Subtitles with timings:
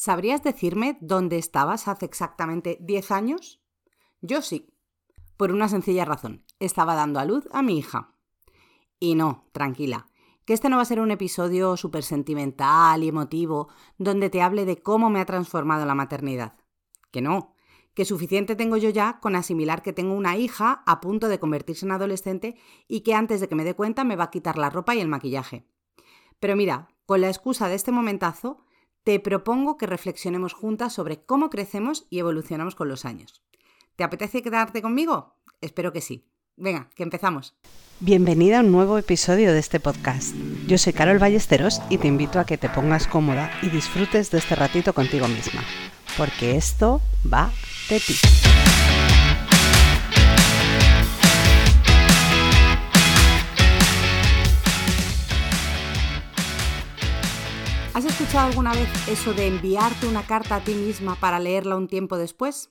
[0.00, 3.60] ¿Sabrías decirme dónde estabas hace exactamente 10 años?
[4.20, 4.72] Yo sí.
[5.36, 6.44] Por una sencilla razón.
[6.60, 8.14] Estaba dando a luz a mi hija.
[9.00, 10.06] Y no, tranquila,
[10.44, 14.66] que este no va a ser un episodio súper sentimental y emotivo donde te hable
[14.66, 16.54] de cómo me ha transformado la maternidad.
[17.10, 17.56] Que no,
[17.92, 21.86] que suficiente tengo yo ya con asimilar que tengo una hija a punto de convertirse
[21.86, 22.54] en adolescente
[22.86, 25.00] y que antes de que me dé cuenta me va a quitar la ropa y
[25.00, 25.66] el maquillaje.
[26.38, 28.64] Pero mira, con la excusa de este momentazo,
[29.04, 33.42] te propongo que reflexionemos juntas sobre cómo crecemos y evolucionamos con los años.
[33.96, 35.36] ¿Te apetece quedarte conmigo?
[35.60, 36.28] Espero que sí.
[36.56, 37.54] Venga, que empezamos.
[38.00, 40.34] Bienvenida a un nuevo episodio de este podcast.
[40.66, 44.38] Yo soy Carol Ballesteros y te invito a que te pongas cómoda y disfrutes de
[44.38, 45.62] este ratito contigo misma,
[46.16, 47.00] porque esto
[47.32, 47.50] va
[47.88, 48.14] de ti.
[57.98, 61.88] ¿Has escuchado alguna vez eso de enviarte una carta a ti misma para leerla un
[61.88, 62.70] tiempo después?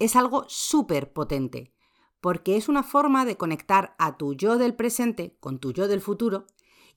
[0.00, 1.72] Es algo súper potente,
[2.20, 6.00] porque es una forma de conectar a tu yo del presente con tu yo del
[6.00, 6.48] futuro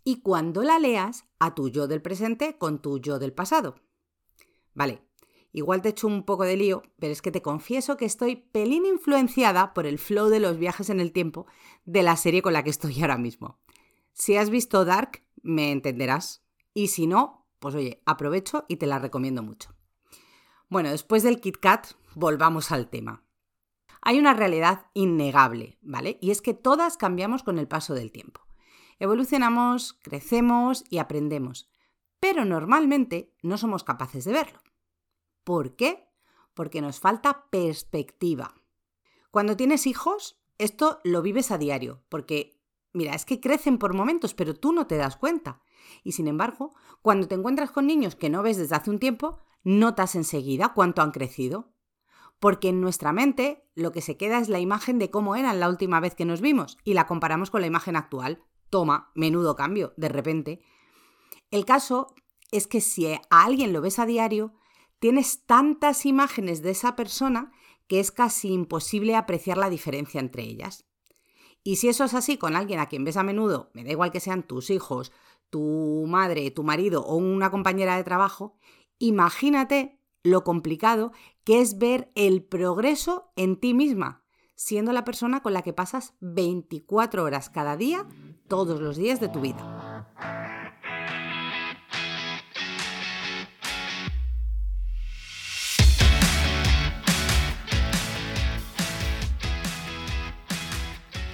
[0.03, 3.75] y cuando la leas a tu yo del presente con tu yo del pasado.
[4.73, 5.03] Vale,
[5.51, 8.87] igual te echo un poco de lío, pero es que te confieso que estoy pelín
[8.87, 11.45] influenciada por el flow de los viajes en el tiempo
[11.85, 13.59] de la serie con la que estoy ahora mismo.
[14.11, 16.39] Si has visto Dark, me entenderás.
[16.75, 19.73] Y si no, pues oye, aprovecho y te la recomiendo mucho.
[20.67, 23.23] Bueno, después del Kit Kat, volvamos al tema.
[24.01, 26.17] Hay una realidad innegable, ¿vale?
[26.19, 28.41] Y es que todas cambiamos con el paso del tiempo.
[28.99, 31.69] Evolucionamos, crecemos y aprendemos,
[32.19, 34.59] pero normalmente no somos capaces de verlo.
[35.45, 36.09] ¿Por qué?
[36.53, 38.55] Porque nos falta perspectiva.
[39.31, 42.59] Cuando tienes hijos, esto lo vives a diario, porque,
[42.91, 45.62] mira, es que crecen por momentos, pero tú no te das cuenta.
[46.03, 49.39] Y sin embargo, cuando te encuentras con niños que no ves desde hace un tiempo,
[49.63, 51.73] notas enseguida cuánto han crecido.
[52.39, 55.69] Porque en nuestra mente lo que se queda es la imagen de cómo eran la
[55.69, 58.43] última vez que nos vimos y la comparamos con la imagen actual.
[58.69, 60.61] Toma, menudo cambio, de repente.
[61.51, 62.13] El caso
[62.51, 64.53] es que si a alguien lo ves a diario,
[64.99, 67.51] tienes tantas imágenes de esa persona
[67.87, 70.85] que es casi imposible apreciar la diferencia entre ellas.
[71.63, 74.11] Y si eso es así con alguien a quien ves a menudo, me da igual
[74.11, 75.11] que sean tus hijos,
[75.53, 78.57] tu madre, tu marido o una compañera de trabajo,
[78.97, 81.11] imagínate lo complicado
[81.43, 84.23] que es ver el progreso en ti misma,
[84.55, 88.07] siendo la persona con la que pasas 24 horas cada día,
[88.47, 90.09] todos los días de tu vida.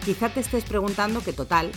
[0.03, 1.71] Quizá te estés preguntando que total,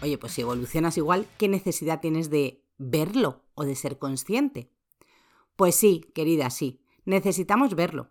[0.00, 4.70] Oye, pues si evolucionas igual, ¿qué necesidad tienes de verlo o de ser consciente?
[5.56, 8.10] Pues sí, querida, sí, necesitamos verlo.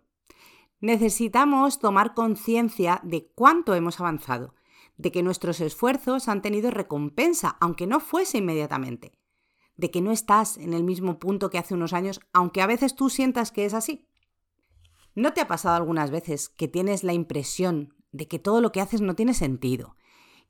[0.80, 4.54] Necesitamos tomar conciencia de cuánto hemos avanzado,
[4.98, 9.18] de que nuestros esfuerzos han tenido recompensa, aunque no fuese inmediatamente,
[9.76, 12.94] de que no estás en el mismo punto que hace unos años, aunque a veces
[12.96, 14.06] tú sientas que es así.
[15.14, 18.80] ¿No te ha pasado algunas veces que tienes la impresión de que todo lo que
[18.80, 19.96] haces no tiene sentido,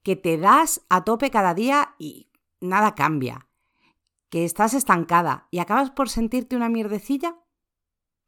[0.03, 3.49] que te das a tope cada día y nada cambia,
[4.31, 7.37] que estás estancada y acabas por sentirte una mierdecilla?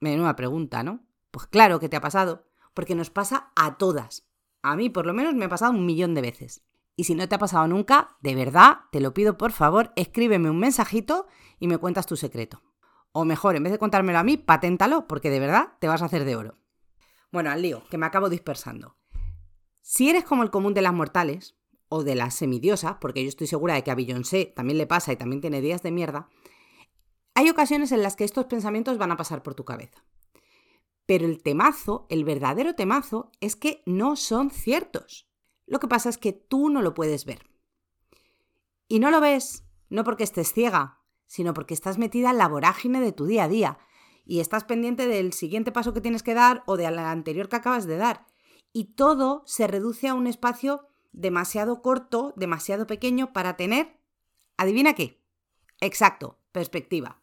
[0.00, 1.06] Menuda pregunta, ¿no?
[1.30, 4.28] Pues claro que te ha pasado, porque nos pasa a todas.
[4.62, 6.64] A mí por lo menos me ha pasado un millón de veces.
[6.96, 10.50] Y si no te ha pasado nunca, de verdad, te lo pido por favor, escríbeme
[10.50, 11.26] un mensajito
[11.58, 12.62] y me cuentas tu secreto.
[13.12, 16.06] O mejor, en vez de contármelo a mí, paténtalo, porque de verdad te vas a
[16.06, 16.58] hacer de oro.
[17.32, 18.96] Bueno, al lío, que me acabo dispersando.
[19.80, 21.56] Si eres como el común de las mortales,
[21.90, 25.12] o de las semidiosas, porque yo estoy segura de que a Beyoncé también le pasa
[25.12, 26.30] y también tiene días de mierda,
[27.34, 30.04] hay ocasiones en las que estos pensamientos van a pasar por tu cabeza.
[31.04, 35.28] Pero el temazo, el verdadero temazo, es que no son ciertos.
[35.66, 37.50] Lo que pasa es que tú no lo puedes ver.
[38.86, 43.00] Y no lo ves, no porque estés ciega, sino porque estás metida en la vorágine
[43.00, 43.78] de tu día a día
[44.24, 47.86] y estás pendiente del siguiente paso que tienes que dar o del anterior que acabas
[47.86, 48.26] de dar.
[48.72, 54.00] Y todo se reduce a un espacio demasiado corto, demasiado pequeño para tener,
[54.56, 55.22] adivina qué,
[55.80, 57.22] exacto, perspectiva.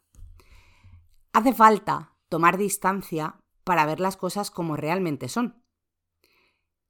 [1.32, 5.62] Hace falta tomar distancia para ver las cosas como realmente son.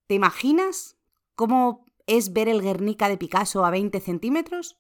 [0.07, 0.97] ¿Te imaginas
[1.35, 4.79] cómo es ver el Guernica de Picasso a 20 centímetros?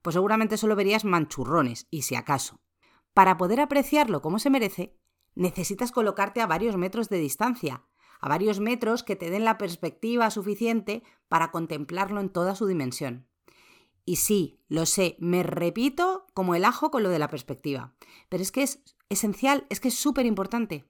[0.00, 2.60] Pues seguramente solo verías manchurrones, y si acaso.
[3.12, 4.96] Para poder apreciarlo como se merece,
[5.34, 7.84] necesitas colocarte a varios metros de distancia,
[8.24, 13.28] a varios metros que te den la perspectiva suficiente para contemplarlo en toda su dimensión.
[14.06, 17.94] Y sí, lo sé, me repito como el ajo con lo de la perspectiva.
[18.30, 20.86] Pero es que es esencial, es que es súper importante.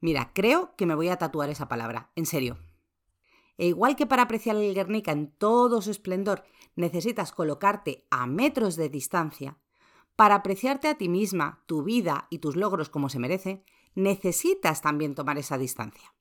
[0.00, 2.58] Mira, creo que me voy a tatuar esa palabra, en serio.
[3.58, 6.42] E igual que para apreciar el Guernica en todo su esplendor
[6.74, 9.56] necesitas colocarte a metros de distancia,
[10.16, 13.64] para apreciarte a ti misma, tu vida y tus logros como se merece,
[13.94, 16.15] necesitas también tomar esa distancia.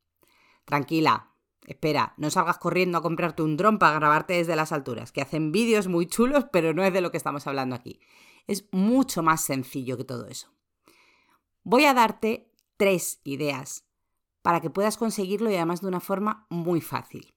[0.66, 1.32] Tranquila,
[1.66, 5.52] espera, no salgas corriendo a comprarte un dron para grabarte desde las alturas, que hacen
[5.52, 8.00] vídeos muy chulos, pero no es de lo que estamos hablando aquí.
[8.48, 10.52] Es mucho más sencillo que todo eso.
[11.64, 13.86] Voy a darte tres ideas
[14.42, 17.34] para que puedas conseguirlo y además de una forma muy fácil.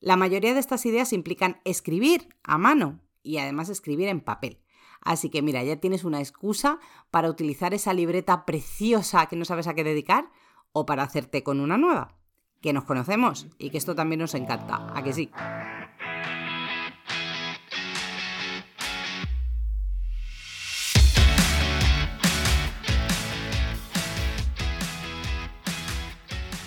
[0.00, 4.62] La mayoría de estas ideas implican escribir a mano y además escribir en papel.
[5.00, 6.78] Así que mira, ya tienes una excusa
[7.10, 10.30] para utilizar esa libreta preciosa que no sabes a qué dedicar
[10.72, 12.18] o para hacerte con una nueva.
[12.62, 14.96] Que nos conocemos y que esto también nos encanta.
[14.96, 15.30] ¿A que sí?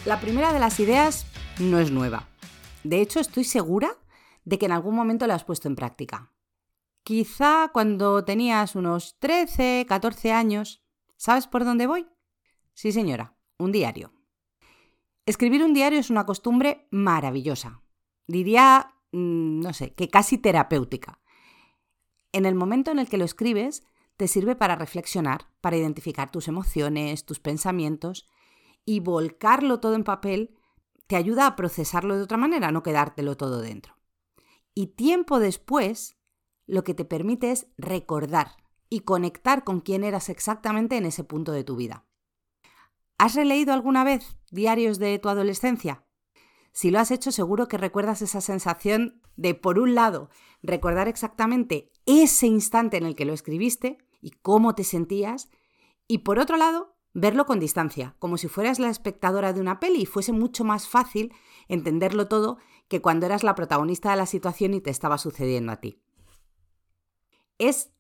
[0.06, 1.26] La primera de las ideas
[1.60, 2.28] no es nueva.
[2.84, 3.98] De hecho, estoy segura
[4.44, 6.32] de que en algún momento la has puesto en práctica.
[7.04, 10.84] Quizá cuando tenías unos 13, 14 años.
[11.18, 12.06] ¿Sabes por dónde voy?
[12.74, 14.15] Sí, señora, un diario.
[15.26, 17.82] Escribir un diario es una costumbre maravillosa.
[18.28, 21.20] Diría, mm, no sé, que casi terapéutica.
[22.32, 23.84] En el momento en el que lo escribes,
[24.18, 28.28] te sirve para reflexionar, para identificar tus emociones, tus pensamientos
[28.86, 30.56] y volcarlo todo en papel
[31.08, 33.98] te ayuda a procesarlo de otra manera, no quedártelo todo dentro.
[34.74, 36.18] Y tiempo después,
[36.68, 38.58] lo que te permite es recordar
[38.90, 42.05] y conectar con quién eras exactamente en ese punto de tu vida.
[43.18, 46.04] ¿Has releído alguna vez diarios de tu adolescencia?
[46.74, 50.30] Si lo has hecho, seguro que recuerdas esa sensación de, por un lado,
[50.62, 55.50] recordar exactamente ese instante en el que lo escribiste y cómo te sentías,
[56.08, 60.02] y por otro lado, verlo con distancia, como si fueras la espectadora de una peli
[60.02, 61.34] y fuese mucho más fácil
[61.70, 62.58] entenderlo todo
[62.90, 66.02] que cuando eras la protagonista de la situación y te estaba sucediendo a ti.
[67.58, 67.92] Es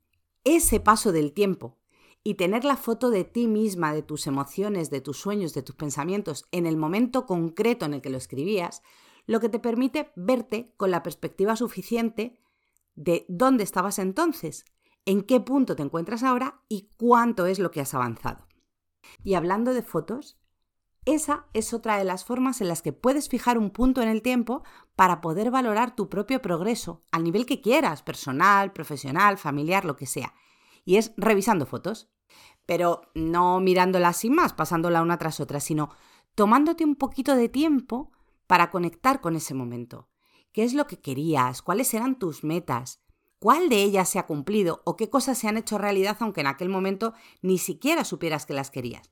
[0.43, 1.79] ese paso del tiempo
[2.27, 5.75] y tener la foto de ti misma, de tus emociones, de tus sueños, de tus
[5.75, 8.81] pensamientos en el momento concreto en el que lo escribías,
[9.27, 12.39] lo que te permite verte con la perspectiva suficiente
[12.95, 14.65] de dónde estabas entonces,
[15.05, 18.47] en qué punto te encuentras ahora y cuánto es lo que has avanzado.
[19.23, 20.39] Y hablando de fotos,
[21.05, 24.23] esa es otra de las formas en las que puedes fijar un punto en el
[24.23, 24.63] tiempo
[24.95, 30.07] para poder valorar tu propio progreso, al nivel que quieras, personal, profesional, familiar, lo que
[30.07, 30.33] sea.
[30.85, 32.09] Y es revisando fotos.
[32.65, 35.89] Pero no mirándolas sin más, pasándola una tras otra, sino
[36.33, 38.11] tomándote un poquito de tiempo
[38.47, 40.09] para conectar con ese momento.
[40.51, 41.61] ¿Qué es lo que querías?
[41.61, 43.05] ¿Cuáles eran tus metas?
[43.45, 46.47] cuál de ellas se ha cumplido o qué cosas se han hecho realidad aunque en
[46.47, 47.13] aquel momento
[47.43, 49.11] ni siquiera supieras que las querías.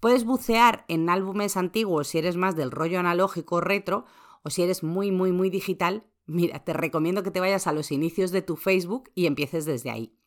[0.00, 4.04] Puedes bucear en álbumes antiguos si eres más del rollo analógico retro
[4.42, 6.06] o si eres muy, muy, muy digital.
[6.26, 9.90] Mira, te recomiendo que te vayas a los inicios de tu Facebook y empieces desde
[9.90, 10.19] ahí.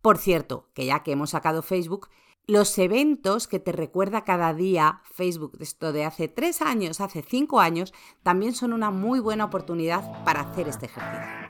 [0.00, 2.08] Por cierto, que ya que hemos sacado Facebook,
[2.46, 7.60] los eventos que te recuerda cada día Facebook, esto de hace tres años, hace cinco
[7.60, 7.92] años,
[8.22, 11.48] también son una muy buena oportunidad para hacer este ejercicio.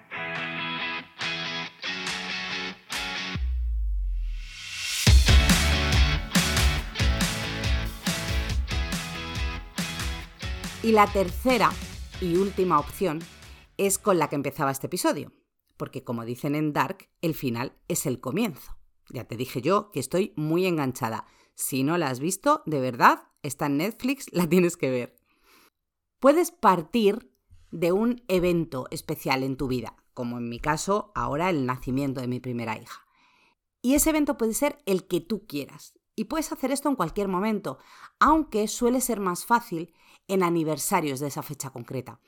[10.83, 11.71] Y la tercera
[12.21, 13.21] y última opción
[13.77, 15.33] es con la que empezaba este episodio,
[15.79, 18.77] porque como dicen en Dark, el final es el comienzo.
[19.09, 21.27] Ya te dije yo que estoy muy enganchada.
[21.55, 25.17] Si no la has visto, de verdad, está en Netflix, la tienes que ver.
[26.21, 27.33] Puedes partir
[27.71, 32.29] de un evento especial en tu vida, como en mi caso ahora el nacimiento de
[32.29, 33.07] mi primera hija.
[33.81, 35.95] Y ese evento puede ser el que tú quieras.
[36.17, 37.79] Y puedes hacer esto en cualquier momento,
[38.19, 39.95] aunque suele ser más fácil
[40.27, 42.21] en aniversarios de esa fecha concreta.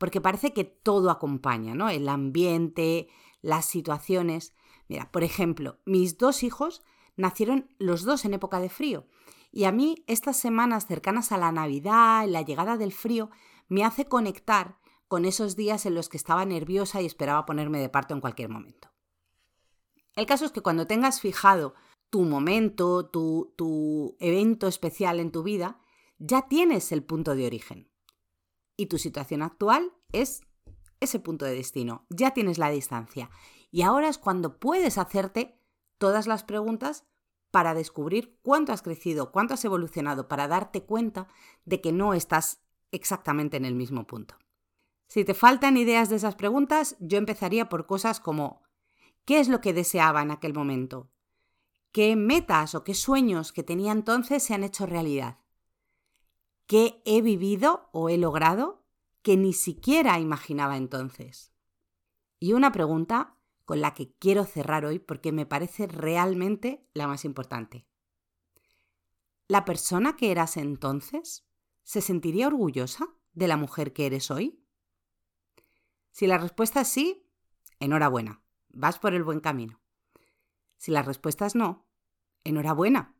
[0.00, 1.90] Porque parece que todo acompaña, ¿no?
[1.90, 3.08] El ambiente,
[3.42, 4.54] las situaciones.
[4.88, 6.82] Mira, por ejemplo, mis dos hijos
[7.16, 9.06] nacieron los dos en época de frío.
[9.52, 13.28] Y a mí estas semanas cercanas a la Navidad, la llegada del frío,
[13.68, 17.90] me hace conectar con esos días en los que estaba nerviosa y esperaba ponerme de
[17.90, 18.88] parto en cualquier momento.
[20.16, 21.74] El caso es que cuando tengas fijado
[22.08, 25.78] tu momento, tu, tu evento especial en tu vida,
[26.18, 27.89] ya tienes el punto de origen.
[28.80, 30.40] Y tu situación actual es
[31.00, 33.28] ese punto de destino, ya tienes la distancia.
[33.70, 35.60] Y ahora es cuando puedes hacerte
[35.98, 37.04] todas las preguntas
[37.50, 41.28] para descubrir cuánto has crecido, cuánto has evolucionado, para darte cuenta
[41.66, 44.36] de que no estás exactamente en el mismo punto.
[45.08, 48.62] Si te faltan ideas de esas preguntas, yo empezaría por cosas como
[49.26, 51.10] ¿qué es lo que deseaba en aquel momento?
[51.92, 55.39] ¿Qué metas o qué sueños que tenía entonces se han hecho realidad?
[56.70, 58.86] ¿Qué he vivido o he logrado
[59.22, 61.52] que ni siquiera imaginaba entonces?
[62.38, 63.34] Y una pregunta
[63.64, 67.88] con la que quiero cerrar hoy porque me parece realmente la más importante.
[69.48, 71.44] ¿La persona que eras entonces
[71.82, 74.64] se sentiría orgullosa de la mujer que eres hoy?
[76.12, 77.26] Si la respuesta es sí,
[77.80, 79.80] enhorabuena, vas por el buen camino.
[80.76, 81.88] Si la respuesta es no,
[82.44, 83.16] enhorabuena,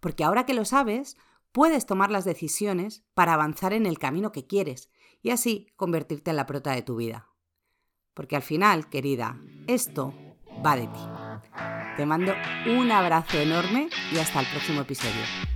[0.00, 1.18] porque ahora que lo sabes,
[1.56, 4.90] puedes tomar las decisiones para avanzar en el camino que quieres
[5.22, 7.30] y así convertirte en la prota de tu vida.
[8.12, 10.12] Porque al final, querida, esto
[10.64, 11.00] va de ti.
[11.96, 12.34] Te mando
[12.66, 15.55] un abrazo enorme y hasta el próximo episodio.